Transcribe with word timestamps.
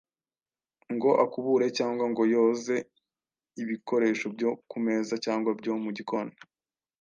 ngo 0.93 1.09
akubure 1.23 1.65
cyangwa 1.77 2.05
ngo 2.11 2.23
yoze 2.33 2.75
ibikoresho 3.61 4.25
byo 4.35 4.49
ku 4.69 4.77
meza 4.85 5.13
cyangwa 5.25 5.51
byo 5.59 5.73
mu 5.83 5.89
gikoni. 5.97 6.33